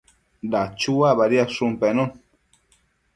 [0.53, 2.07] Dachua badiadshun pennu